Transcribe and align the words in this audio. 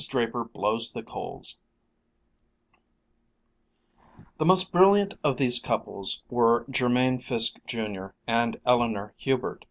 DRAPER 0.09 0.45
BLOWS 0.45 0.93
THE 0.93 1.03
COALS 1.03 1.59
The 4.39 4.45
most 4.45 4.71
brilliant 4.71 5.13
of 5.23 5.37
these 5.37 5.59
couples 5.59 6.23
were 6.27 6.65
Jermain 6.71 7.19
Fiske, 7.19 7.63
Jr., 7.67 8.07
and 8.25 8.59
Eleanor 8.65 9.13
Hubert. 9.17 9.59